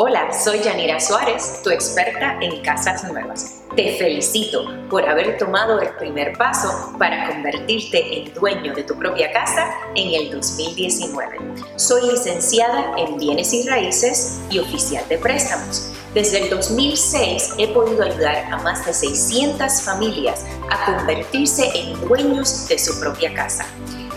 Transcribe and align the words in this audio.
Hola, 0.00 0.32
soy 0.32 0.60
Yanira 0.60 1.00
Suárez, 1.00 1.60
tu 1.64 1.70
experta 1.70 2.38
en 2.40 2.62
casas 2.62 3.02
nuevas. 3.10 3.64
Te 3.74 3.96
felicito 3.98 4.64
por 4.88 5.04
haber 5.04 5.36
tomado 5.38 5.80
el 5.80 5.88
primer 5.96 6.38
paso 6.38 6.92
para 7.00 7.28
convertirte 7.28 8.20
en 8.20 8.32
dueño 8.32 8.72
de 8.76 8.84
tu 8.84 8.96
propia 8.96 9.32
casa 9.32 9.74
en 9.96 10.14
el 10.14 10.30
2019. 10.30 11.38
Soy 11.74 12.12
licenciada 12.12 12.94
en 12.96 13.16
bienes 13.16 13.52
y 13.52 13.68
raíces 13.68 14.40
y 14.50 14.60
oficial 14.60 15.04
de 15.08 15.18
préstamos. 15.18 15.90
Desde 16.14 16.44
el 16.44 16.50
2006 16.50 17.54
he 17.58 17.66
podido 17.66 18.04
ayudar 18.04 18.36
a 18.52 18.58
más 18.58 18.86
de 18.86 18.94
600 18.94 19.82
familias 19.82 20.46
a 20.70 20.94
convertirse 20.94 21.72
en 21.74 22.00
dueños 22.06 22.68
de 22.68 22.78
su 22.78 23.00
propia 23.00 23.34
casa. 23.34 23.66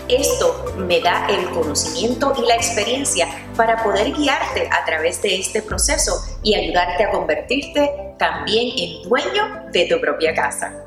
Esto 0.08 0.74
me 0.78 1.00
da 1.00 1.26
el 1.28 1.48
conocimiento 1.50 2.34
y 2.36 2.46
la 2.46 2.56
experiencia 2.56 3.28
para 3.56 3.82
poder 3.84 4.12
guiarte 4.12 4.68
a 4.70 4.84
través 4.84 5.22
de 5.22 5.38
este 5.38 5.62
proceso 5.62 6.12
y 6.42 6.56
ayudarte 6.56 7.04
a 7.04 7.10
convertirte 7.10 8.14
también 8.18 8.72
en 8.76 9.08
dueño 9.08 9.70
de 9.70 9.86
tu 9.86 10.00
propia 10.00 10.34
casa. 10.34 10.84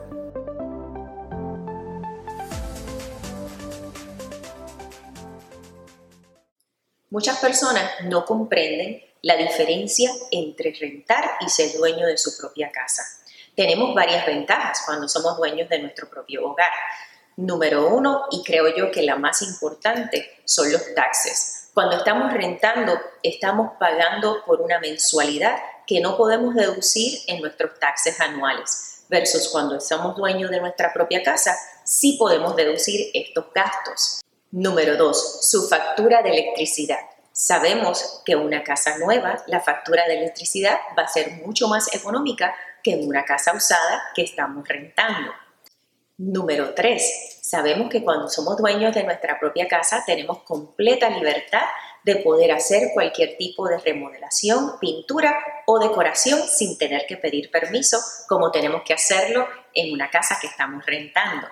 Muchas 7.09 7.37
personas 7.39 7.89
no 8.03 8.25
comprenden 8.25 9.01
la 9.21 9.37
diferencia 9.37 10.11
entre 10.29 10.73
rentar 10.73 11.23
y 11.39 11.49
ser 11.49 11.71
dueño 11.77 12.05
de 12.05 12.17
su 12.17 12.37
propia 12.37 12.69
casa. 12.69 13.01
Tenemos 13.55 13.95
varias 13.95 14.25
ventajas 14.25 14.83
cuando 14.85 15.07
somos 15.07 15.37
dueños 15.37 15.69
de 15.69 15.79
nuestro 15.79 16.09
propio 16.09 16.45
hogar 16.45 16.71
número 17.37 17.87
uno 17.87 18.25
y 18.31 18.43
creo 18.43 18.75
yo 18.75 18.91
que 18.91 19.03
la 19.03 19.15
más 19.15 19.41
importante 19.41 20.39
son 20.45 20.71
los 20.71 20.93
taxes. 20.93 21.69
Cuando 21.73 21.97
estamos 21.97 22.31
rentando, 22.31 22.97
estamos 23.21 23.71
pagando 23.79 24.43
por 24.45 24.61
una 24.61 24.79
mensualidad 24.79 25.57
que 25.85 25.99
no 25.99 26.17
podemos 26.17 26.55
deducir 26.55 27.19
en 27.27 27.41
nuestros 27.41 27.77
taxes 27.79 28.19
anuales, 28.21 29.03
versus 29.09 29.49
cuando 29.49 29.79
somos 29.79 30.15
dueños 30.15 30.49
de 30.49 30.61
nuestra 30.61 30.93
propia 30.93 31.21
casa, 31.21 31.55
sí 31.83 32.15
podemos 32.17 32.55
deducir 32.55 33.11
estos 33.13 33.45
gastos. 33.53 34.21
Número 34.51 34.95
dos, 34.95 35.49
su 35.49 35.67
factura 35.67 36.21
de 36.21 36.29
electricidad. 36.29 36.99
Sabemos 37.33 38.21
que 38.23 38.37
una 38.37 38.63
casa 38.63 38.97
nueva, 38.97 39.43
la 39.47 39.59
factura 39.59 40.07
de 40.07 40.17
electricidad 40.17 40.77
va 40.97 41.03
a 41.03 41.09
ser 41.09 41.41
mucho 41.45 41.67
más 41.67 41.93
económica 41.93 42.55
que 42.81 42.93
en 42.93 43.07
una 43.07 43.25
casa 43.25 43.53
usada 43.53 44.01
que 44.15 44.21
estamos 44.21 44.65
rentando. 44.65 45.31
Número 46.17 46.73
3. 46.73 47.34
Sabemos 47.55 47.89
que 47.89 48.03
cuando 48.03 48.27
somos 48.27 48.57
dueños 48.57 48.93
de 48.93 49.03
nuestra 49.03 49.39
propia 49.39 49.65
casa 49.65 50.03
tenemos 50.05 50.39
completa 50.39 51.09
libertad 51.09 51.63
de 52.03 52.17
poder 52.17 52.51
hacer 52.51 52.89
cualquier 52.93 53.37
tipo 53.37 53.65
de 53.65 53.77
remodelación, 53.77 54.77
pintura 54.77 55.39
o 55.65 55.79
decoración 55.79 56.41
sin 56.49 56.77
tener 56.77 57.05
que 57.07 57.15
pedir 57.15 57.49
permiso 57.49 57.97
como 58.27 58.51
tenemos 58.51 58.81
que 58.83 58.93
hacerlo 58.93 59.47
en 59.73 59.93
una 59.93 60.09
casa 60.09 60.37
que 60.41 60.47
estamos 60.47 60.85
rentando. 60.85 61.47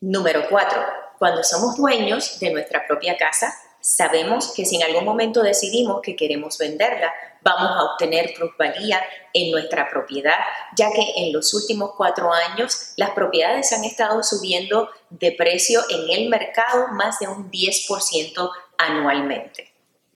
Número 0.00 0.48
4. 0.50 0.82
Cuando 1.20 1.44
somos 1.44 1.76
dueños 1.76 2.40
de 2.40 2.50
nuestra 2.50 2.84
propia 2.88 3.16
casa, 3.16 3.54
sabemos 3.80 4.52
que 4.54 4.64
si 4.64 4.76
en 4.76 4.84
algún 4.84 5.04
momento 5.04 5.42
decidimos 5.42 6.00
que 6.02 6.16
queremos 6.16 6.58
venderla, 6.58 7.12
vamos 7.42 7.70
a 7.70 7.84
obtener 7.84 8.34
plusvalía 8.34 9.02
en 9.32 9.50
nuestra 9.50 9.88
propiedad, 9.88 10.38
ya 10.76 10.90
que 10.92 11.12
en 11.16 11.32
los 11.32 11.54
últimos 11.54 11.92
cuatro 11.96 12.32
años 12.32 12.92
las 12.96 13.10
propiedades 13.10 13.72
han 13.72 13.84
estado 13.84 14.22
subiendo 14.22 14.90
de 15.08 15.32
precio 15.32 15.80
en 15.88 16.10
el 16.10 16.28
mercado 16.28 16.88
más 16.92 17.18
de 17.18 17.28
un 17.28 17.50
10% 17.50 18.50
anualmente. 18.78 19.72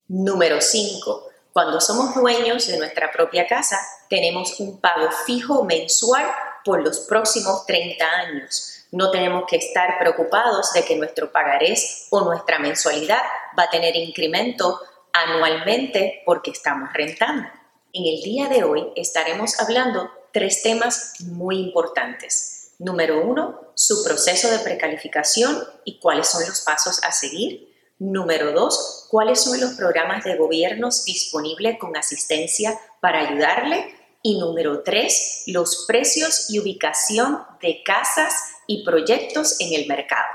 Número 0.08 0.60
5. 0.60 1.28
Cuando 1.52 1.80
somos 1.80 2.14
dueños 2.14 2.66
de 2.66 2.78
nuestra 2.78 3.10
propia 3.12 3.46
casa, 3.46 3.78
tenemos 4.10 4.58
un 4.60 4.80
pago 4.80 5.08
fijo 5.24 5.64
mensual 5.64 6.26
por 6.64 6.82
los 6.82 7.00
próximos 7.00 7.64
30 7.66 8.04
años 8.04 8.73
no 8.94 9.10
tenemos 9.10 9.44
que 9.48 9.56
estar 9.56 9.98
preocupados 9.98 10.72
de 10.72 10.84
que 10.84 10.94
nuestro 10.94 11.32
pagarés 11.32 12.06
o 12.10 12.20
nuestra 12.20 12.60
mensualidad 12.60 13.22
va 13.58 13.64
a 13.64 13.70
tener 13.70 13.96
incremento 13.96 14.80
anualmente 15.12 16.22
porque 16.24 16.52
estamos 16.52 16.90
rentando. 16.92 17.48
En 17.92 18.04
el 18.06 18.22
día 18.22 18.48
de 18.48 18.62
hoy 18.62 18.92
estaremos 18.94 19.60
hablando 19.60 20.08
tres 20.32 20.62
temas 20.62 21.14
muy 21.24 21.58
importantes. 21.58 22.74
Número 22.78 23.20
uno, 23.20 23.72
su 23.74 24.04
proceso 24.04 24.48
de 24.48 24.60
precalificación 24.60 25.64
y 25.84 25.98
cuáles 25.98 26.28
son 26.28 26.46
los 26.46 26.60
pasos 26.60 27.02
a 27.02 27.10
seguir. 27.10 27.74
Número 27.98 28.52
dos, 28.52 29.08
cuáles 29.10 29.40
son 29.40 29.60
los 29.60 29.72
programas 29.72 30.22
de 30.22 30.36
gobiernos 30.36 31.04
disponibles 31.04 31.78
con 31.80 31.96
asistencia 31.96 32.78
para 33.00 33.28
ayudarle. 33.28 33.92
Y 34.22 34.38
número 34.38 34.82
tres, 34.84 35.42
los 35.48 35.84
precios 35.86 36.48
y 36.48 36.60
ubicación 36.60 37.44
de 37.60 37.82
casas 37.82 38.53
y 38.66 38.84
proyectos 38.84 39.60
en 39.60 39.74
el 39.74 39.86
mercado. 39.86 40.26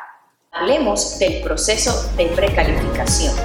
Hablemos 0.51 1.19
del 1.19 1.41
proceso 1.41 2.11
de 2.15 2.25
precalificación. 2.27 3.35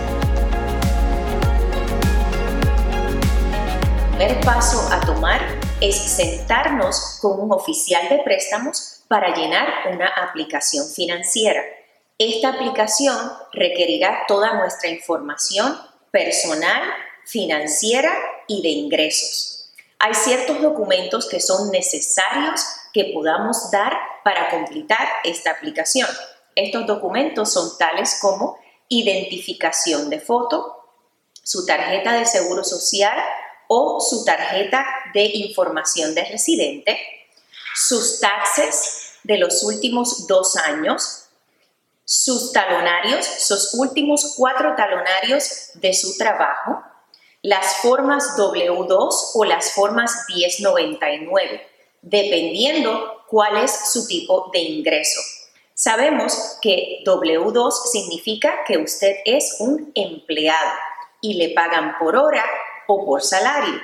El 4.12 4.28
primer 4.28 4.44
paso 4.44 4.88
a 4.92 5.00
tomar 5.00 5.40
es 5.80 5.96
sentarnos 5.96 7.18
con 7.20 7.40
un 7.40 7.52
oficial 7.52 8.08
de 8.08 8.20
préstamos 8.20 9.02
para 9.08 9.34
llenar 9.34 9.66
una 9.92 10.06
aplicación 10.06 10.86
financiera. 10.88 11.62
Esta 12.16 12.50
aplicación 12.50 13.16
requerirá 13.52 14.24
toda 14.28 14.54
nuestra 14.54 14.88
información 14.88 15.76
personal, 16.10 16.82
financiera 17.26 18.12
y 18.46 18.62
de 18.62 18.68
ingresos. 18.68 19.53
Hay 20.06 20.12
ciertos 20.12 20.60
documentos 20.60 21.26
que 21.26 21.40
son 21.40 21.70
necesarios 21.70 22.60
que 22.92 23.12
podamos 23.14 23.70
dar 23.70 23.94
para 24.22 24.50
completar 24.50 25.08
esta 25.24 25.52
aplicación. 25.52 26.06
Estos 26.54 26.86
documentos 26.86 27.50
son 27.50 27.78
tales 27.78 28.18
como 28.20 28.58
identificación 28.88 30.10
de 30.10 30.20
foto, 30.20 30.90
su 31.42 31.64
tarjeta 31.64 32.12
de 32.12 32.26
seguro 32.26 32.64
social 32.64 33.16
o 33.66 33.98
su 33.98 34.26
tarjeta 34.26 34.84
de 35.14 35.24
información 35.24 36.14
de 36.14 36.26
residente, 36.26 37.00
sus 37.74 38.20
taxes 38.20 39.14
de 39.22 39.38
los 39.38 39.62
últimos 39.62 40.26
dos 40.26 40.58
años, 40.58 41.28
sus 42.04 42.52
talonarios, 42.52 43.24
sus 43.24 43.72
últimos 43.72 44.34
cuatro 44.36 44.74
talonarios 44.76 45.70
de 45.72 45.94
su 45.94 46.18
trabajo, 46.18 46.82
las 47.44 47.76
formas 47.76 48.36
W2 48.38 49.10
o 49.34 49.44
las 49.44 49.72
formas 49.72 50.24
1099 50.34 51.74
dependiendo 52.00 53.22
cuál 53.28 53.56
es 53.58 53.92
su 53.92 54.06
tipo 54.06 54.50
de 54.52 54.60
ingreso. 54.60 55.20
Sabemos 55.74 56.58
que 56.62 57.02
W2 57.04 57.70
significa 57.90 58.64
que 58.66 58.78
usted 58.78 59.16
es 59.24 59.56
un 59.58 59.90
empleado 59.94 60.70
y 61.20 61.34
le 61.34 61.50
pagan 61.50 61.98
por 61.98 62.16
hora 62.16 62.44
o 62.86 63.04
por 63.04 63.22
salario. 63.22 63.80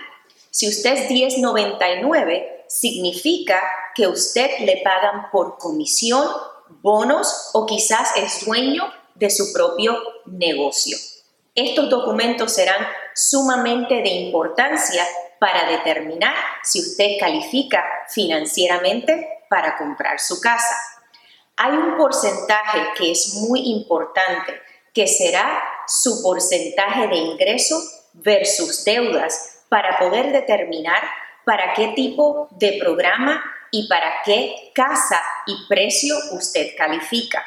Si 0.51 0.69
usted 0.69 0.95
es 0.95 1.11
1099, 1.11 2.65
significa 2.69 3.61
que 3.95 4.07
usted 4.07 4.51
le 4.61 4.81
pagan 4.85 5.31
por 5.31 5.59
comisión, 5.59 6.27
bonos 6.83 7.51
o 7.53 7.67
quizás 7.67 8.17
es 8.17 8.47
dueño 8.47 8.85
de 9.15 9.29
su 9.29 9.53
propio 9.53 9.99
negocio. 10.27 10.97
Estos 11.55 11.91
documentos 11.91 12.53
serán 12.53 12.87
sumamente 13.15 13.95
de 14.03 14.09
importancia 14.09 15.07
para 15.39 15.69
determinar 15.71 16.35
si 16.63 16.81
usted 16.81 17.17
califica 17.19 17.83
financieramente 18.09 19.45
para 19.49 19.77
comprar 19.77 20.21
su 20.21 20.41
casa. 20.41 20.75
Hay 21.57 21.73
un 21.73 21.97
porcentaje 21.97 22.81
que 22.97 23.13
es 23.13 23.35
muy 23.49 23.71
importante, 23.71 24.61
que 24.95 25.07
será 25.07 25.63
su 25.87 26.23
porcentaje 26.23 27.09
de 27.09 27.17
ingreso 27.17 27.77
versus 28.13 28.85
deudas 28.85 29.65
para 29.69 29.99
poder 29.99 30.33
determinar 30.33 31.03
para 31.45 31.75
qué 31.75 31.89
tipo 31.89 32.49
de 32.53 32.79
programa 32.81 33.43
y 33.71 33.89
para 33.89 34.23
qué 34.25 34.73
casa 34.75 35.21
y 35.47 35.67
precio 35.69 36.17
usted 36.33 36.69
califica. 36.77 37.45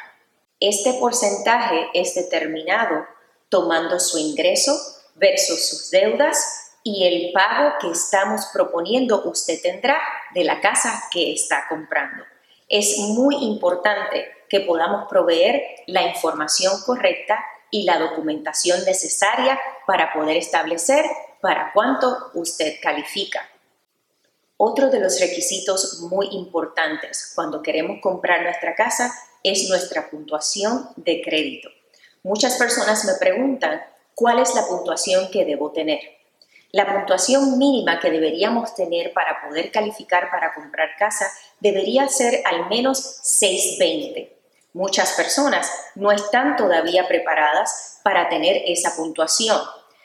Este 0.60 0.94
porcentaje 0.94 1.88
es 1.94 2.14
determinado 2.14 3.06
tomando 3.48 4.00
su 4.00 4.18
ingreso 4.18 4.72
versus 5.14 5.68
sus 5.68 5.90
deudas 5.90 6.72
y 6.82 7.06
el 7.06 7.32
pago 7.32 7.76
que 7.80 7.90
estamos 7.90 8.46
proponiendo 8.52 9.22
usted 9.24 9.60
tendrá 9.62 9.98
de 10.34 10.44
la 10.44 10.60
casa 10.60 11.04
que 11.10 11.32
está 11.32 11.66
comprando. 11.68 12.24
Es 12.68 12.98
muy 12.98 13.36
importante 13.36 14.26
que 14.48 14.60
podamos 14.60 15.08
proveer 15.08 15.62
la 15.86 16.02
información 16.02 16.80
correcta 16.84 17.44
y 17.70 17.84
la 17.84 17.98
documentación 17.98 18.84
necesaria 18.84 19.58
para 19.86 20.12
poder 20.12 20.36
establecer 20.36 21.04
para 21.40 21.72
cuánto 21.72 22.30
usted 22.34 22.74
califica. 22.80 23.48
Otro 24.56 24.90
de 24.90 25.00
los 25.00 25.18
requisitos 25.20 26.00
muy 26.02 26.28
importantes 26.32 27.32
cuando 27.34 27.62
queremos 27.62 27.98
comprar 28.00 28.42
nuestra 28.42 28.74
casa 28.74 29.12
es 29.42 29.68
nuestra 29.68 30.08
puntuación 30.08 30.90
de 30.96 31.20
crédito. 31.22 31.68
Muchas 32.22 32.56
personas 32.56 33.04
me 33.04 33.14
preguntan 33.14 33.82
cuál 34.14 34.38
es 34.38 34.54
la 34.54 34.66
puntuación 34.66 35.30
que 35.30 35.44
debo 35.44 35.70
tener. 35.72 36.00
La 36.72 36.92
puntuación 36.92 37.56
mínima 37.56 38.00
que 38.00 38.10
deberíamos 38.10 38.74
tener 38.74 39.12
para 39.12 39.46
poder 39.46 39.70
calificar 39.70 40.28
para 40.30 40.52
comprar 40.54 40.96
casa 40.98 41.30
debería 41.60 42.08
ser 42.08 42.42
al 42.44 42.68
menos 42.68 42.98
620. 43.22 44.36
Muchas 44.72 45.12
personas 45.12 45.70
no 45.94 46.10
están 46.10 46.56
todavía 46.56 47.06
preparadas 47.06 48.00
para 48.02 48.28
tener 48.28 48.62
esa 48.66 48.96
puntuación. 48.96 49.56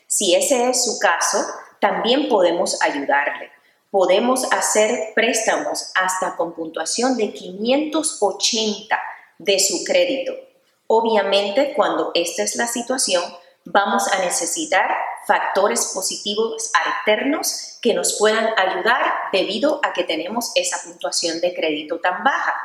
Si 0.05 0.35
ese 0.35 0.69
es 0.69 0.85
su 0.85 0.99
caso, 0.99 1.43
también 1.81 2.29
podemos 2.29 2.79
ayudarle. 2.83 3.49
Podemos 3.89 4.43
hacer 4.51 5.13
préstamos 5.15 5.91
hasta 5.95 6.35
con 6.35 6.53
puntuación 6.53 7.17
de 7.17 7.33
580 7.33 8.99
de 9.39 9.59
su 9.59 9.83
crédito. 9.83 10.33
Obviamente, 10.85 11.73
cuando 11.75 12.11
esta 12.13 12.43
es 12.43 12.55
la 12.55 12.67
situación, 12.67 13.23
vamos 13.71 14.07
a 14.11 14.19
necesitar 14.19 14.89
factores 15.27 15.91
positivos 15.93 16.71
alternos 16.73 17.77
que 17.81 17.93
nos 17.93 18.17
puedan 18.17 18.47
ayudar 18.57 19.13
debido 19.31 19.79
a 19.83 19.93
que 19.93 20.03
tenemos 20.03 20.51
esa 20.55 20.81
puntuación 20.83 21.39
de 21.39 21.53
crédito 21.53 21.99
tan 21.99 22.23
baja. 22.23 22.55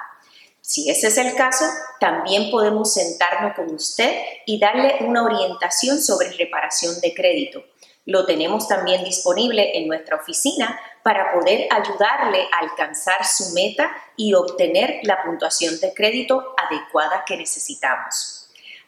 Si 0.60 0.88
ese 0.88 1.08
es 1.08 1.18
el 1.18 1.34
caso, 1.34 1.66
también 2.00 2.50
podemos 2.50 2.94
sentarnos 2.94 3.54
con 3.54 3.74
usted 3.74 4.18
y 4.46 4.58
darle 4.58 4.96
una 5.00 5.24
orientación 5.24 6.00
sobre 6.00 6.32
reparación 6.32 6.98
de 7.02 7.12
crédito. 7.14 7.62
Lo 8.06 8.24
tenemos 8.24 8.66
también 8.66 9.04
disponible 9.04 9.76
en 9.76 9.88
nuestra 9.88 10.16
oficina 10.16 10.80
para 11.02 11.34
poder 11.34 11.68
ayudarle 11.70 12.48
a 12.50 12.60
alcanzar 12.60 13.26
su 13.26 13.52
meta 13.52 13.90
y 14.16 14.32
obtener 14.32 15.00
la 15.02 15.22
puntuación 15.22 15.78
de 15.80 15.92
crédito 15.92 16.54
adecuada 16.56 17.24
que 17.26 17.36
necesitamos. 17.36 18.44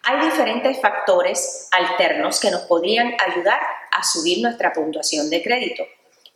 Hay 0.08 0.25
diferentes 0.31 0.81
factores 0.81 1.67
alternos 1.73 2.38
que 2.38 2.53
nos 2.53 2.62
podrían 2.62 3.17
ayudar 3.26 3.58
a 3.91 4.05
subir 4.05 4.41
nuestra 4.41 4.73
puntuación 4.73 5.29
de 5.31 5.43
crédito. 5.43 5.82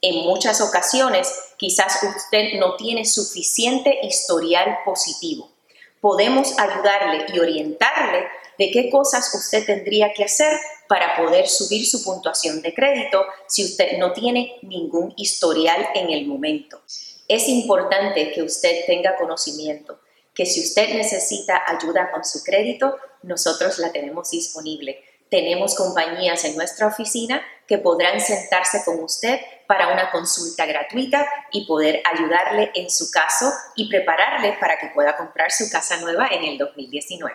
En 0.03 0.25
muchas 0.25 0.61
ocasiones, 0.61 1.33
quizás 1.57 2.01
usted 2.03 2.59
no 2.59 2.75
tiene 2.75 3.05
suficiente 3.05 4.01
historial 4.03 4.79
positivo. 4.85 5.53
Podemos 6.01 6.59
ayudarle 6.59 7.27
y 7.33 7.39
orientarle 7.39 8.27
de 8.59 8.73
qué 8.73 8.91
cosas 8.91 9.33
usted 9.33 9.65
tendría 9.65 10.13
que 10.15 10.25
hacer 10.25 10.59
para 10.89 11.17
poder 11.17 11.47
subir 11.47 11.87
su 11.87 12.03
puntuación 12.03 12.63
de 12.63 12.75
crédito 12.75 13.25
si 13.47 13.65
usted 13.65 13.99
no 13.99 14.13
tiene 14.13 14.57
ningún 14.63 15.15
historial 15.17 15.91
en 15.95 16.11
el 16.11 16.27
momento. 16.27 16.83
Es 17.29 17.49
importante 17.49 18.33
que 18.33 18.43
usted 18.43 18.85
tenga 18.89 19.15
conocimiento 19.15 20.01
que 20.35 20.47
si 20.47 20.61
usted 20.61 20.95
necesita 20.95 21.63
ayuda 21.67 22.11
con 22.11 22.25
su 22.25 22.43
crédito, 22.43 22.97
nosotros 23.23 23.79
la 23.79 23.93
tenemos 23.93 24.31
disponible. 24.31 25.03
Tenemos 25.31 25.77
compañías 25.77 26.45
en 26.45 26.57
nuestra 26.57 26.89
oficina 26.89 27.41
que 27.69 27.79
podrán 27.79 28.21
sentarse 28.21 28.83
con 28.85 29.03
usted 29.03 29.41
para 29.69 29.93
una 29.93 30.11
consulta 30.11 30.67
gratuita 30.67 31.25
y 31.53 31.67
poder 31.67 32.03
ayudarle 32.13 32.73
en 32.75 32.91
su 32.91 33.11
caso 33.13 33.53
y 33.77 33.89
prepararle 33.89 34.57
para 34.61 34.79
que 34.79 34.89
pueda 34.89 35.17
comprar 35.17 35.53
su 35.53 35.71
casa 35.71 35.99
nueva 35.99 36.27
en 36.33 36.45
el 36.45 36.59
2019. 36.59 37.33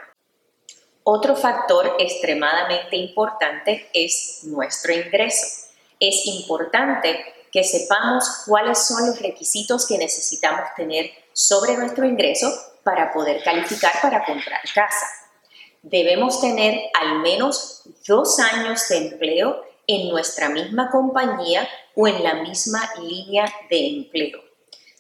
Otro 1.04 1.38
factor 1.38 1.96
extremadamente 2.00 2.98
importante 2.98 3.90
es 3.94 4.42
nuestro 4.44 4.92
ingreso. 4.92 5.46
Es 5.98 6.26
importante 6.26 7.24
que 7.50 7.64
sepamos 7.64 8.44
cuáles 8.46 8.86
son 8.86 9.08
los 9.08 9.22
requisitos 9.22 9.88
que 9.88 9.98
necesitamos 9.98 10.68
tener 10.76 11.12
sobre 11.32 11.78
nuestro 11.78 12.06
ingreso 12.06 12.54
para 12.84 13.14
poder 13.14 13.42
calificar 13.44 13.94
para 14.02 14.26
comprar 14.26 14.60
casa 14.74 15.25
debemos 15.86 16.42
tener 16.42 16.90
al 17.00 17.20
menos 17.20 17.84
dos 18.08 18.40
años 18.40 18.90
de 18.90 18.98
empleo 18.98 19.64
en 19.88 20.10
nuestra 20.10 20.50
misma 20.50 20.90
compañía 20.90 21.68
o 21.96 22.08
en 22.08 22.24
la 22.24 22.36
misma 22.42 22.90
línea 23.00 23.46
de 23.70 23.88
empleo. 23.88 24.40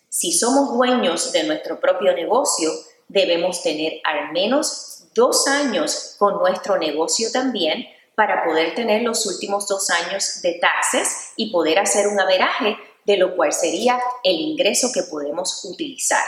Si 0.09 0.31
somos 0.31 0.75
dueños 0.75 1.31
de 1.31 1.43
nuestro 1.43 1.79
propio 1.79 2.13
negocio, 2.13 2.71
debemos 3.07 3.63
tener 3.63 3.99
al 4.03 4.31
menos 4.31 5.07
dos 5.15 5.47
años 5.47 6.15
con 6.19 6.37
nuestro 6.37 6.77
negocio 6.77 7.31
también 7.31 7.87
para 8.15 8.45
poder 8.45 8.75
tener 8.75 9.01
los 9.01 9.25
últimos 9.25 9.67
dos 9.67 9.89
años 9.89 10.41
de 10.43 10.53
taxes 10.53 11.33
y 11.35 11.51
poder 11.51 11.79
hacer 11.79 12.07
un 12.07 12.19
averaje 12.19 12.77
de 13.05 13.17
lo 13.17 13.35
cual 13.35 13.53
sería 13.53 13.99
el 14.23 14.35
ingreso 14.35 14.91
que 14.93 15.03
podemos 15.03 15.65
utilizar. 15.65 16.23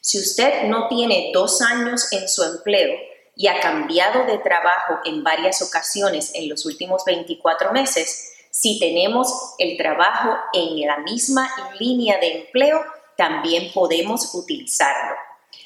Si 0.00 0.18
usted 0.18 0.64
no 0.64 0.88
tiene 0.88 1.30
dos 1.32 1.62
años 1.62 2.12
en 2.12 2.28
su 2.28 2.42
empleo, 2.44 2.96
y 3.36 3.48
ha 3.48 3.60
cambiado 3.60 4.24
de 4.24 4.38
trabajo 4.38 4.98
en 5.04 5.22
varias 5.22 5.60
ocasiones 5.62 6.32
en 6.34 6.48
los 6.48 6.64
últimos 6.64 7.04
24 7.04 7.72
meses, 7.72 8.32
si 8.50 8.78
tenemos 8.78 9.54
el 9.58 9.76
trabajo 9.76 10.34
en 10.54 10.80
la 10.80 10.96
misma 10.98 11.48
línea 11.78 12.18
de 12.18 12.40
empleo, 12.40 12.82
también 13.14 13.70
podemos 13.74 14.34
utilizarlo. 14.34 15.14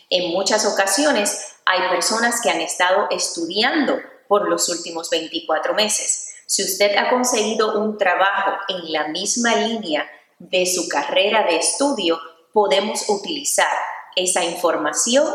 En 0.08 0.32
muchas 0.32 0.66
ocasiones 0.66 1.54
hay 1.64 1.88
personas 1.88 2.40
que 2.42 2.50
han 2.50 2.60
estado 2.60 3.06
estudiando 3.10 3.96
por 4.26 4.48
los 4.48 4.68
últimos 4.68 5.08
24 5.08 5.74
meses. 5.74 6.34
Si 6.46 6.64
usted 6.64 6.96
ha 6.96 7.10
conseguido 7.10 7.80
un 7.80 7.96
trabajo 7.96 8.58
en 8.68 8.90
la 8.90 9.06
misma 9.06 9.54
línea 9.54 10.10
de 10.40 10.66
su 10.66 10.88
carrera 10.88 11.44
de 11.44 11.58
estudio, 11.58 12.18
podemos 12.52 13.08
utilizar 13.08 13.72
esa 14.16 14.44
información 14.44 15.28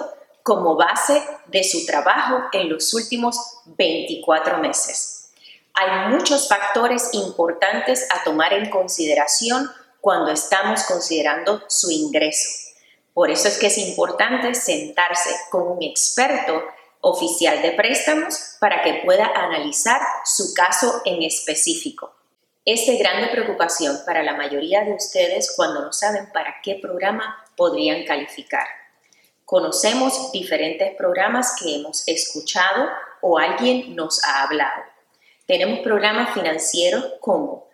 como 0.46 0.76
base 0.76 1.24
de 1.48 1.64
su 1.64 1.88
trabajo 1.88 2.44
en 2.52 2.70
los 2.70 2.94
últimos 2.94 3.36
24 3.66 4.60
meses. 4.60 5.32
Hay 5.74 6.12
muchos 6.12 6.48
factores 6.48 7.10
importantes 7.14 8.08
a 8.12 8.24
tomar 8.24 8.54
en 8.54 8.70
consideración 8.70 9.72
cuando 10.00 10.32
estamos 10.32 10.84
considerando 10.84 11.64
su 11.68 11.90
ingreso. 11.90 12.48
Por 13.16 13.32
eso 13.32 13.48
es 13.48 13.58
que 13.58 13.66
es 13.68 13.80
importante 13.80 14.54
sentarse 14.54 15.32
con 15.50 15.64
un 15.64 15.82
experto 15.82 16.62
oficial 17.02 17.64
de 17.64 17.72
préstamos 17.72 18.58
para 18.60 18.84
que 18.84 19.02
pueda 19.04 19.26
analizar 19.26 20.00
su 20.26 20.54
caso 20.54 21.02
en 21.06 21.24
específico. 21.24 22.14
Es 22.66 22.86
de 22.86 22.98
grande 22.98 23.30
preocupación 23.30 23.98
para 24.06 24.22
la 24.22 24.36
mayoría 24.36 24.84
de 24.84 24.94
ustedes 24.94 25.54
cuando 25.56 25.82
no 25.82 25.92
saben 25.92 26.32
para 26.32 26.58
qué 26.62 26.78
programa 26.80 27.44
podrían 27.58 28.06
calificar. 28.06 28.85
Conocemos 29.46 30.32
diferentes 30.32 30.96
programas 30.96 31.56
que 31.60 31.76
hemos 31.76 32.08
escuchado 32.08 32.90
o 33.22 33.38
alguien 33.38 33.96
nos 33.96 34.24
ha 34.24 34.42
hablado. 34.42 34.84
Tenemos 35.46 35.80
programas 35.80 36.34
financieros 36.34 37.14
como 37.20 37.68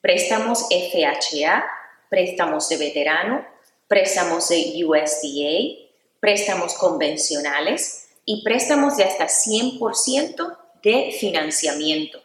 préstamos 0.00 0.66
FHA, 0.70 1.64
préstamos 2.08 2.70
de 2.70 2.76
veterano, 2.78 3.46
préstamos 3.86 4.48
de 4.48 4.82
USDA, 4.82 5.90
préstamos 6.20 6.72
convencionales 6.74 8.08
y 8.24 8.42
préstamos 8.42 8.96
de 8.96 9.04
hasta 9.04 9.26
100% 9.26 10.56
de 10.82 11.16
financiamiento. 11.20 12.22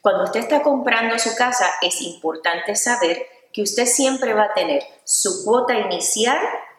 Cuando 0.00 0.22
usted 0.22 0.40
está 0.40 0.62
comprando 0.62 1.18
su 1.18 1.34
casa 1.34 1.68
es 1.82 2.00
importante 2.02 2.76
saber 2.76 3.26
que 3.52 3.62
usted 3.62 3.86
siempre 3.86 4.34
va 4.34 4.44
a 4.44 4.54
tener 4.54 4.84
su 5.02 5.44
cuota 5.44 5.74
inicial 5.74 6.38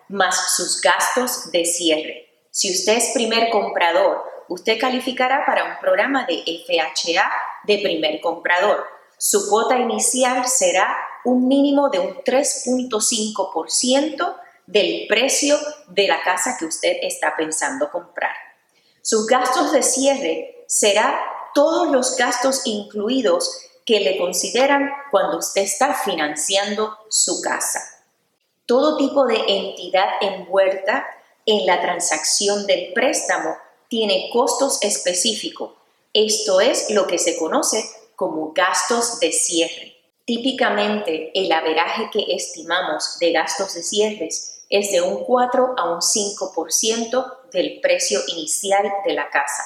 más 0.09 0.55
sus 0.55 0.81
gastos 0.81 1.51
de 1.51 1.65
cierre. 1.65 2.29
Si 2.51 2.71
usted 2.71 2.93
es 2.93 3.11
primer 3.13 3.49
comprador, 3.49 4.23
usted 4.49 4.79
calificará 4.79 5.45
para 5.45 5.65
un 5.65 5.77
programa 5.79 6.25
de 6.25 6.43
FHA 6.65 7.29
de 7.65 7.79
primer 7.79 8.21
comprador. 8.21 8.85
Su 9.17 9.49
cuota 9.49 9.77
inicial 9.77 10.47
será 10.47 10.95
un 11.25 11.45
mínimo 11.47 11.89
de 11.89 11.99
un 11.99 12.15
3.5% 12.23 14.35
del 14.65 15.05
precio 15.07 15.59
de 15.87 16.07
la 16.07 16.21
casa 16.21 16.55
que 16.57 16.65
usted 16.65 16.97
está 17.01 17.35
pensando 17.35 17.91
comprar. 17.91 18.35
Sus 19.01 19.27
gastos 19.27 19.71
de 19.71 19.83
cierre 19.83 20.63
será 20.67 21.19
todos 21.53 21.91
los 21.91 22.15
gastos 22.15 22.61
incluidos 22.65 23.61
que 23.85 23.99
le 23.99 24.17
consideran 24.17 24.89
cuando 25.11 25.37
usted 25.37 25.61
está 25.61 25.93
financiando 25.93 26.97
su 27.09 27.41
casa 27.41 27.96
todo 28.67 28.97
tipo 28.97 29.25
de 29.25 29.37
entidad 29.47 30.07
envuelta 30.21 31.07
en 31.45 31.65
la 31.65 31.81
transacción 31.81 32.67
del 32.67 32.93
préstamo 32.93 33.55
tiene 33.87 34.29
costos 34.31 34.83
específicos. 34.83 35.71
Esto 36.13 36.59
es 36.59 36.91
lo 36.91 37.07
que 37.07 37.17
se 37.17 37.37
conoce 37.37 37.83
como 38.15 38.51
gastos 38.51 39.19
de 39.19 39.31
cierre. 39.31 39.95
Típicamente 40.25 41.31
el 41.33 41.49
averaje 41.51 42.09
que 42.11 42.25
estimamos 42.35 43.17
de 43.19 43.31
gastos 43.31 43.73
de 43.75 43.83
cierres 43.83 44.65
es 44.69 44.91
de 44.91 45.01
un 45.01 45.23
4 45.23 45.75
a 45.77 45.89
un 45.89 46.01
5% 46.01 47.49
del 47.53 47.79
precio 47.79 48.19
inicial 48.27 48.91
de 49.05 49.13
la 49.13 49.29
casa. 49.29 49.63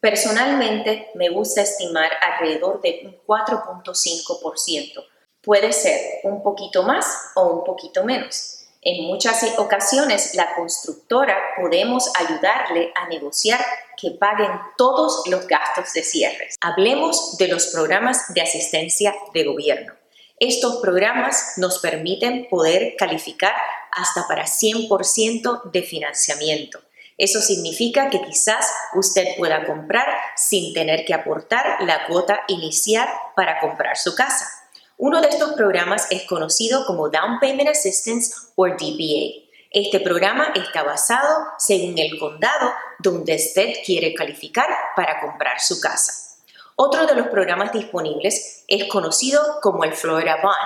Personalmente 0.00 1.10
me 1.14 1.28
gusta 1.28 1.62
estimar 1.62 2.10
alrededor 2.20 2.80
de 2.82 3.02
un 3.04 3.16
4.5%, 3.24 5.04
Puede 5.46 5.72
ser 5.72 6.00
un 6.24 6.42
poquito 6.42 6.82
más 6.82 7.06
o 7.36 7.46
un 7.46 7.64
poquito 7.64 8.02
menos. 8.02 8.64
En 8.82 9.04
muchas 9.04 9.44
ocasiones 9.58 10.34
la 10.34 10.56
constructora 10.56 11.38
podemos 11.56 12.10
ayudarle 12.16 12.92
a 12.96 13.06
negociar 13.06 13.64
que 13.96 14.10
paguen 14.10 14.50
todos 14.76 15.22
los 15.26 15.46
gastos 15.46 15.92
de 15.92 16.02
cierre. 16.02 16.48
Hablemos 16.60 17.38
de 17.38 17.46
los 17.46 17.68
programas 17.68 18.34
de 18.34 18.40
asistencia 18.40 19.14
de 19.32 19.44
gobierno. 19.44 19.92
Estos 20.40 20.78
programas 20.82 21.52
nos 21.58 21.78
permiten 21.78 22.48
poder 22.48 22.96
calificar 22.98 23.54
hasta 23.92 24.26
para 24.26 24.46
100% 24.46 25.70
de 25.70 25.82
financiamiento. 25.82 26.80
Eso 27.18 27.40
significa 27.40 28.10
que 28.10 28.20
quizás 28.20 28.68
usted 28.94 29.36
pueda 29.38 29.64
comprar 29.64 30.06
sin 30.34 30.74
tener 30.74 31.04
que 31.04 31.14
aportar 31.14 31.82
la 31.82 32.04
cuota 32.08 32.40
inicial 32.48 33.08
para 33.36 33.60
comprar 33.60 33.96
su 33.96 34.16
casa. 34.16 34.55
Uno 34.98 35.20
de 35.20 35.28
estos 35.28 35.52
programas 35.52 36.06
es 36.10 36.22
conocido 36.22 36.86
como 36.86 37.10
Down 37.10 37.38
Payment 37.38 37.68
Assistance 37.68 38.32
o 38.54 38.66
DPA. 38.66 39.44
Este 39.70 40.00
programa 40.00 40.54
está 40.54 40.84
basado 40.84 41.48
según 41.58 41.98
el 41.98 42.18
condado 42.18 42.72
donde 43.00 43.34
usted 43.36 43.74
quiere 43.84 44.14
calificar 44.14 44.70
para 44.96 45.20
comprar 45.20 45.60
su 45.60 45.80
casa. 45.80 46.38
Otro 46.76 47.06
de 47.06 47.14
los 47.14 47.26
programas 47.26 47.72
disponibles 47.72 48.64
es 48.68 48.84
conocido 48.84 49.58
como 49.60 49.84
el 49.84 49.92
Florida 49.92 50.38
Bond. 50.42 50.56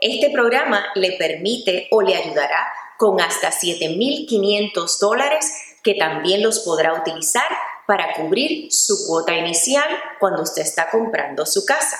Este 0.00 0.30
programa 0.30 0.86
le 0.94 1.18
permite 1.18 1.88
o 1.90 2.00
le 2.00 2.16
ayudará 2.16 2.66
con 2.96 3.20
hasta 3.20 3.50
7.500 3.50 4.98
dólares 4.98 5.52
que 5.82 5.92
también 5.92 6.42
los 6.42 6.60
podrá 6.60 6.94
utilizar 6.94 7.48
para 7.86 8.14
cubrir 8.14 8.72
su 8.72 9.06
cuota 9.06 9.34
inicial 9.34 9.88
cuando 10.18 10.42
usted 10.42 10.62
está 10.62 10.88
comprando 10.88 11.44
su 11.44 11.66
casa. 11.66 11.98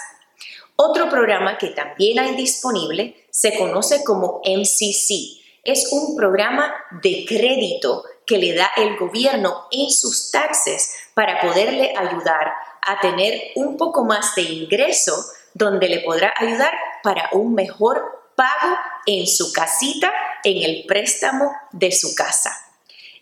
Otro 0.76 1.09
programa 1.09 1.57
que 1.57 1.69
también 1.69 2.19
hay 2.19 2.35
disponible 2.35 3.26
se 3.31 3.57
conoce 3.57 4.02
como 4.02 4.40
MCC. 4.45 5.40
Es 5.62 5.93
un 5.93 6.16
programa 6.16 6.75
de 7.02 7.25
crédito 7.26 8.04
que 8.26 8.38
le 8.38 8.54
da 8.54 8.71
el 8.76 8.97
gobierno 8.97 9.66
en 9.71 9.90
sus 9.90 10.31
taxes 10.33 10.95
para 11.14 11.40
poderle 11.40 11.95
ayudar 11.97 12.52
a 12.83 13.00
tener 13.00 13.52
un 13.54 13.76
poco 13.76 14.04
más 14.04 14.35
de 14.35 14.43
ingreso 14.43 15.14
donde 15.54 15.88
le 15.88 16.00
podrá 16.00 16.35
ayudar 16.37 16.73
para 17.04 17.28
un 17.33 17.54
mejor 17.54 18.33
pago 18.35 18.76
en 19.07 19.28
su 19.28 19.52
casita, 19.52 20.12
en 20.43 20.62
el 20.62 20.85
préstamo 20.87 21.52
de 21.71 21.93
su 21.93 22.14
casa. 22.16 22.50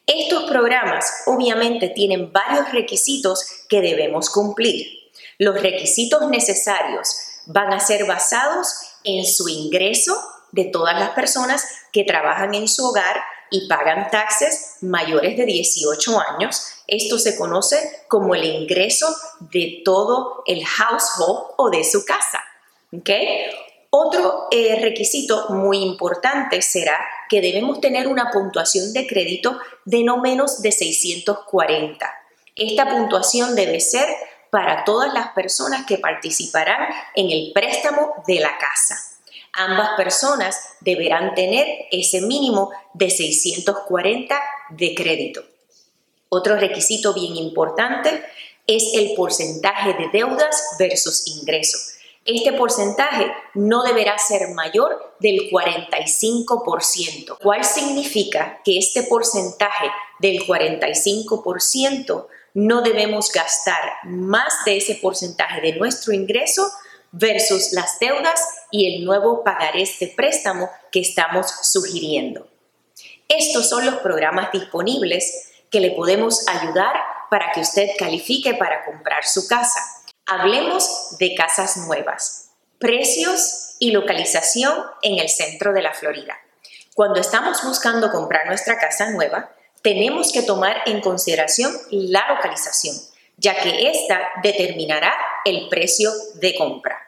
Estos 0.06 0.44
programas 0.44 1.24
obviamente 1.26 1.88
tienen 1.90 2.32
varios 2.32 2.72
requisitos 2.72 3.44
que 3.68 3.82
debemos 3.82 4.30
cumplir. 4.30 4.86
Los 5.38 5.60
requisitos 5.60 6.28
necesarios 6.28 7.31
van 7.46 7.72
a 7.72 7.80
ser 7.80 8.04
basados 8.06 8.68
en 9.04 9.24
su 9.24 9.48
ingreso 9.48 10.20
de 10.52 10.64
todas 10.64 10.98
las 10.98 11.10
personas 11.10 11.66
que 11.92 12.04
trabajan 12.04 12.54
en 12.54 12.68
su 12.68 12.86
hogar 12.86 13.22
y 13.50 13.68
pagan 13.68 14.10
taxes 14.10 14.76
mayores 14.80 15.36
de 15.36 15.44
18 15.44 16.20
años. 16.20 16.66
Esto 16.86 17.18
se 17.18 17.36
conoce 17.36 18.04
como 18.08 18.34
el 18.34 18.44
ingreso 18.44 19.14
de 19.40 19.82
todo 19.84 20.42
el 20.46 20.64
household 20.64 21.54
o 21.56 21.70
de 21.70 21.84
su 21.84 22.04
casa. 22.04 22.40
Otro 23.90 24.48
eh, 24.50 24.78
requisito 24.80 25.50
muy 25.50 25.78
importante 25.78 26.62
será 26.62 26.98
que 27.28 27.42
debemos 27.42 27.80
tener 27.80 28.08
una 28.08 28.30
puntuación 28.30 28.94
de 28.94 29.06
crédito 29.06 29.58
de 29.84 30.02
no 30.02 30.18
menos 30.18 30.62
de 30.62 30.72
640. 30.72 32.10
Esta 32.56 32.88
puntuación 32.88 33.54
debe 33.54 33.80
ser 33.80 34.06
para 34.52 34.84
todas 34.84 35.14
las 35.14 35.28
personas 35.28 35.86
que 35.86 35.96
participarán 35.96 36.86
en 37.14 37.30
el 37.30 37.52
préstamo 37.54 38.22
de 38.26 38.38
la 38.38 38.58
casa. 38.58 38.98
Ambas 39.54 39.96
personas 39.96 40.60
deberán 40.80 41.34
tener 41.34 41.66
ese 41.90 42.20
mínimo 42.20 42.70
de 42.92 43.08
640 43.08 44.38
de 44.68 44.94
crédito. 44.94 45.42
Otro 46.28 46.56
requisito 46.56 47.14
bien 47.14 47.34
importante 47.34 48.22
es 48.66 48.92
el 48.92 49.14
porcentaje 49.14 49.94
de 49.94 50.10
deudas 50.12 50.76
versus 50.78 51.26
ingresos. 51.28 51.94
Este 52.26 52.52
porcentaje 52.52 53.32
no 53.54 53.82
deberá 53.82 54.18
ser 54.18 54.50
mayor 54.50 55.14
del 55.18 55.50
45%, 55.50 57.38
cual 57.38 57.64
significa 57.64 58.60
que 58.62 58.76
este 58.76 59.04
porcentaje 59.04 59.86
del 60.18 60.46
45% 60.46 62.26
no 62.54 62.82
debemos 62.82 63.30
gastar 63.32 63.80
más 64.04 64.64
de 64.64 64.76
ese 64.76 64.96
porcentaje 64.96 65.60
de 65.60 65.74
nuestro 65.76 66.12
ingreso 66.12 66.70
versus 67.12 67.72
las 67.72 67.98
deudas 67.98 68.40
y 68.70 68.94
el 68.94 69.04
nuevo 69.04 69.44
pagaré 69.44 69.88
de 70.00 70.08
préstamo 70.08 70.70
que 70.90 71.00
estamos 71.00 71.46
sugiriendo. 71.62 72.48
Estos 73.28 73.68
son 73.68 73.86
los 73.86 73.96
programas 73.96 74.52
disponibles 74.52 75.50
que 75.70 75.80
le 75.80 75.92
podemos 75.92 76.46
ayudar 76.48 76.94
para 77.30 77.52
que 77.52 77.60
usted 77.60 77.88
califique 77.98 78.54
para 78.54 78.84
comprar 78.84 79.24
su 79.24 79.46
casa. 79.46 79.80
Hablemos 80.26 81.16
de 81.18 81.34
casas 81.34 81.78
nuevas, 81.78 82.50
precios 82.78 83.76
y 83.78 83.90
localización 83.90 84.74
en 85.02 85.18
el 85.18 85.28
centro 85.28 85.72
de 85.72 85.82
la 85.82 85.94
Florida. 85.94 86.36
Cuando 86.94 87.20
estamos 87.20 87.62
buscando 87.64 88.10
comprar 88.10 88.46
nuestra 88.46 88.78
casa 88.78 89.10
nueva, 89.10 89.50
tenemos 89.82 90.32
que 90.32 90.42
tomar 90.42 90.82
en 90.86 91.00
consideración 91.00 91.76
la 91.90 92.26
localización, 92.34 92.96
ya 93.36 93.60
que 93.60 93.90
esta 93.90 94.20
determinará 94.42 95.12
el 95.44 95.68
precio 95.68 96.10
de 96.34 96.54
compra. 96.56 96.98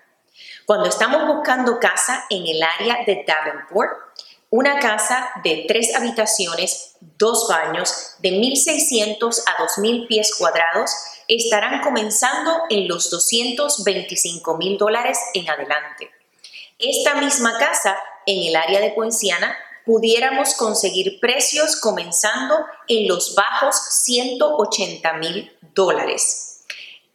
Cuando 0.67 0.89
estamos 0.89 1.27
buscando 1.27 1.79
casa 1.79 2.25
en 2.31 2.47
el 2.47 2.63
área 2.63 3.05
de 3.07 3.25
Davenport, 3.27 3.93
una 4.51 4.79
casa 4.79 5.31
de 5.43 5.65
tres 5.67 5.95
habitaciones, 5.95 6.97
dos 7.01 7.49
baños, 7.49 8.15
de 8.21 8.31
1.600 8.31 9.43
a 9.47 9.63
2.000 9.63 10.07
pies 10.07 10.35
cuadrados, 10.39 10.91
estarán 11.29 11.83
comenzando 11.83 12.63
en 12.71 12.89
los 12.89 13.11
225 13.11 14.57
mil 14.57 14.79
dólares 14.79 15.19
en 15.35 15.49
adelante. 15.49 16.11
Esta 16.79 17.17
misma 17.17 17.59
casa 17.59 17.99
en 18.27 18.49
el 18.49 18.57
área 18.57 18.81
de 18.81 18.91
Poinciana 18.91 19.57
pudiéramos 19.85 20.55
conseguir 20.55 21.21
precios 21.21 21.77
comenzando 21.81 22.57
en 22.89 23.09
los 23.09 23.35
bajos 23.35 23.77
180 24.05 25.13
mil 25.15 25.53
dólares. 25.75 26.65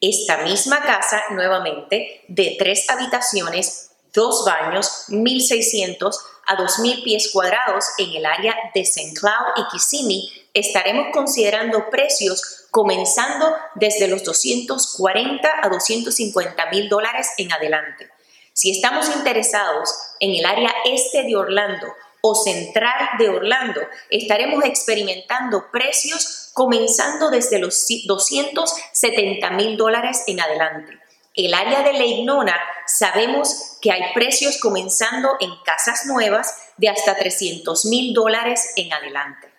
Esta 0.02 0.44
misma 0.44 0.82
casa, 0.82 1.22
nuevamente, 1.32 2.24
de 2.28 2.56
tres 2.58 2.90
habitaciones, 2.90 3.92
dos 4.14 4.46
baños, 4.46 5.06
1.600 5.10 6.16
a 6.48 6.58
2.000 6.58 7.04
pies 7.04 7.30
cuadrados 7.32 7.86
en 7.98 8.16
el 8.16 8.26
área 8.26 8.56
de 8.74 8.82
St. 8.82 9.14
Cloud 9.20 9.54
y 9.58 9.68
Kissimmee, 9.72 10.30
estaremos 10.54 11.08
considerando 11.14 11.90
precios 11.90 12.66
comenzando 12.72 13.56
desde 13.76 14.08
los 14.08 14.24
240 14.24 15.50
a 15.62 15.70
250 15.70 16.66
mil 16.68 16.90
dólares 16.90 17.28
en 17.38 17.52
adelante. 17.52 18.10
Si 18.54 18.72
estamos 18.72 19.08
interesados 19.16 19.90
en 20.20 20.32
el 20.36 20.46
área 20.46 20.74
este 20.86 21.24
de 21.24 21.36
Orlando 21.36 21.88
o 22.22 22.36
central 22.36 23.10
de 23.18 23.30
Orlando, 23.30 23.82
estaremos 24.10 24.64
experimentando 24.66 25.72
precios 25.72 26.52
comenzando 26.54 27.30
desde 27.30 27.60
los 27.60 27.86
270 28.06 29.50
mil 29.52 29.78
dólares 29.78 30.24
en 30.28 30.42
adelante. 30.42 31.00
El 31.36 31.54
área 31.54 31.84
de 31.84 31.94
Leignona 31.94 32.60
sabemos 32.86 33.78
que 33.82 33.92
hay 33.92 34.14
precios 34.14 34.60
comenzando 34.60 35.38
en 35.40 35.52
casas 35.64 36.06
nuevas 36.06 36.54
de 36.78 36.90
hasta 36.90 37.16
300 37.16 37.86
mil 37.86 38.14
dólares 38.14 38.74
en 38.76 38.92
adelante. 38.92 39.50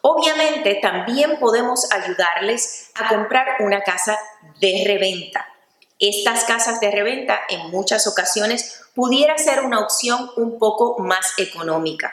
Obviamente 0.00 0.76
también 0.76 1.38
podemos 1.38 1.90
ayudarles 1.92 2.90
a 2.94 3.08
comprar 3.08 3.56
una 3.60 3.82
casa 3.82 4.18
de 4.60 4.84
reventa. 4.86 5.46
Estas 5.98 6.44
casas 6.44 6.78
de 6.80 6.92
reventa 6.92 7.40
en 7.48 7.70
muchas 7.70 8.06
ocasiones 8.06 8.80
pudiera 8.98 9.38
ser 9.38 9.60
una 9.60 9.78
opción 9.78 10.28
un 10.34 10.58
poco 10.58 10.96
más 10.98 11.34
económica. 11.38 12.12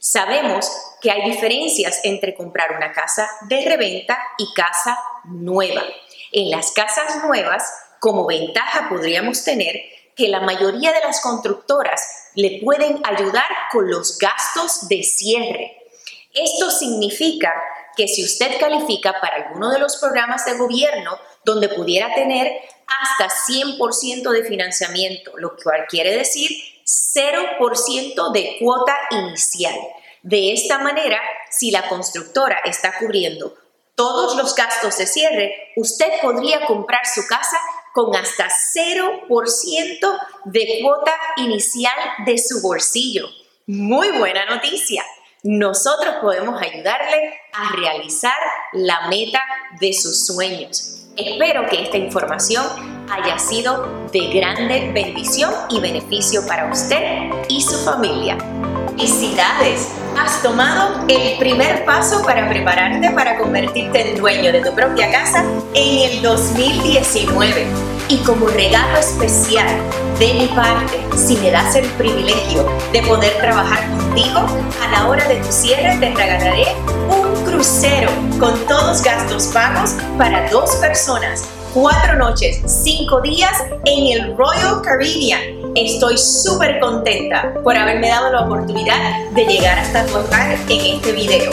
Sabemos 0.00 0.68
que 1.00 1.12
hay 1.12 1.30
diferencias 1.30 2.00
entre 2.02 2.34
comprar 2.34 2.76
una 2.76 2.90
casa 2.90 3.30
de 3.42 3.64
reventa 3.64 4.18
y 4.36 4.52
casa 4.52 4.98
nueva. 5.26 5.84
En 6.32 6.50
las 6.50 6.72
casas 6.72 7.22
nuevas, 7.22 7.72
como 8.00 8.26
ventaja 8.26 8.88
podríamos 8.88 9.44
tener 9.44 9.76
que 10.16 10.26
la 10.26 10.40
mayoría 10.40 10.90
de 10.92 11.02
las 11.06 11.20
constructoras 11.20 12.30
le 12.34 12.60
pueden 12.64 13.00
ayudar 13.04 13.46
con 13.70 13.88
los 13.88 14.18
gastos 14.18 14.88
de 14.88 15.04
cierre. 15.04 15.76
Esto 16.34 16.72
significa 16.72 17.54
que 17.96 18.08
si 18.08 18.24
usted 18.24 18.58
califica 18.58 19.20
para 19.20 19.36
alguno 19.36 19.70
de 19.70 19.78
los 19.78 19.98
programas 19.98 20.44
de 20.46 20.56
gobierno 20.56 21.16
donde 21.44 21.68
pudiera 21.68 22.12
tener 22.16 22.60
hasta 23.00 23.34
100% 23.52 24.30
de 24.30 24.44
financiamiento, 24.44 25.32
lo 25.36 25.56
cual 25.56 25.86
quiere 25.88 26.16
decir 26.16 26.50
0% 26.84 28.32
de 28.32 28.56
cuota 28.60 28.96
inicial. 29.10 29.78
De 30.22 30.52
esta 30.52 30.78
manera, 30.78 31.20
si 31.50 31.70
la 31.70 31.88
constructora 31.88 32.58
está 32.64 32.98
cubriendo 32.98 33.54
todos 33.94 34.36
los 34.36 34.54
gastos 34.54 34.96
de 34.98 35.06
cierre, 35.06 35.72
usted 35.76 36.06
podría 36.22 36.64
comprar 36.66 37.02
su 37.06 37.26
casa 37.26 37.58
con 37.92 38.14
hasta 38.14 38.48
0% 38.48 40.18
de 40.44 40.78
cuota 40.82 41.14
inicial 41.36 41.96
de 42.24 42.38
su 42.38 42.62
bolsillo. 42.62 43.28
Muy 43.66 44.10
buena 44.12 44.46
noticia. 44.46 45.04
Nosotros 45.42 46.16
podemos 46.20 46.60
ayudarle 46.62 47.40
a 47.52 47.74
realizar 47.76 48.36
la 48.72 49.08
meta 49.08 49.42
de 49.80 49.92
sus 49.92 50.26
sueños. 50.26 51.07
Espero 51.18 51.66
que 51.68 51.82
esta 51.82 51.96
información 51.96 52.64
haya 53.10 53.40
sido 53.40 54.08
de 54.12 54.28
grande 54.28 54.92
bendición 54.94 55.52
y 55.68 55.80
beneficio 55.80 56.46
para 56.46 56.70
usted 56.70 57.02
y 57.48 57.60
su 57.60 57.76
familia. 57.78 58.38
¡Felicidades! 58.96 59.88
Has 60.16 60.40
tomado 60.44 61.04
el 61.08 61.36
primer 61.38 61.84
paso 61.84 62.22
para 62.22 62.48
prepararte 62.48 63.10
para 63.10 63.36
convertirte 63.36 64.12
en 64.12 64.18
dueño 64.18 64.52
de 64.52 64.60
tu 64.60 64.72
propia 64.76 65.10
casa 65.10 65.44
en 65.74 66.12
el 66.12 66.22
2019. 66.22 67.66
Y 68.08 68.18
como 68.18 68.46
regalo 68.46 68.98
especial 68.98 69.66
de 70.20 70.34
mi 70.34 70.46
parte, 70.46 71.00
si 71.16 71.36
me 71.38 71.50
das 71.50 71.74
el 71.74 71.86
privilegio 71.90 72.64
de 72.92 73.02
poder 73.02 73.36
trabajar 73.38 73.90
contigo, 73.90 74.46
a 74.84 74.88
la 74.92 75.08
hora 75.08 75.26
de 75.26 75.34
tu 75.36 75.50
cierre 75.50 75.96
te 75.98 76.14
regalaré 76.14 76.66
un 77.10 77.17
crucero 77.50 78.10
con 78.38 78.54
todos 78.66 79.02
gastos 79.02 79.48
pagos 79.48 79.94
para 80.16 80.48
dos 80.50 80.76
personas 80.76 81.44
cuatro 81.74 82.16
noches, 82.16 82.60
cinco 82.66 83.20
días 83.20 83.52
en 83.84 84.06
el 84.06 84.36
Royal 84.36 84.80
Caribbean 84.82 85.58
Estoy 85.74 86.18
súper 86.18 86.80
contenta 86.80 87.54
por 87.62 87.76
haberme 87.76 88.08
dado 88.08 88.32
la 88.32 88.40
oportunidad 88.40 89.30
de 89.30 89.44
llegar 89.44 89.78
hasta 89.78 90.04
tu 90.06 90.16
hogar 90.16 90.56
en 90.68 90.96
este 90.96 91.12
video. 91.12 91.52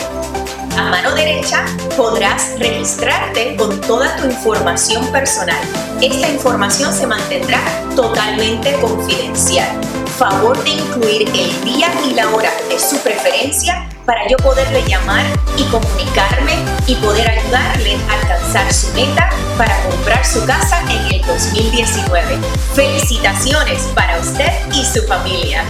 A 0.77 0.89
mano 0.89 1.13
derecha 1.13 1.65
podrás 1.95 2.57
registrarte 2.57 3.55
con 3.55 3.79
toda 3.81 4.15
tu 4.17 4.25
información 4.25 5.05
personal. 5.11 5.61
Esta 6.01 6.29
información 6.29 6.91
se 6.91 7.05
mantendrá 7.05 7.59
totalmente 7.95 8.73
confidencial. 8.81 9.69
Favor 10.17 10.61
de 10.63 10.71
incluir 10.71 11.29
el 11.29 11.63
día 11.63 11.87
y 12.09 12.13
la 12.13 12.29
hora 12.33 12.51
de 12.69 12.79
su 12.79 12.97
preferencia 12.99 13.87
para 14.05 14.27
yo 14.27 14.37
poderle 14.37 14.83
llamar 14.87 15.25
y 15.57 15.63
comunicarme 15.65 16.53
y 16.87 16.95
poder 16.95 17.29
ayudarle 17.29 17.97
a 18.09 18.13
alcanzar 18.21 18.71
su 18.73 18.93
meta 18.93 19.29
para 19.57 19.81
comprar 19.83 20.25
su 20.25 20.45
casa 20.45 20.81
en 20.89 21.15
el 21.15 21.21
2019. 21.25 22.37
Felicitaciones 22.73 23.83
para 23.95 24.19
usted 24.19 24.51
y 24.73 24.85
su 24.85 25.01
familia. 25.07 25.63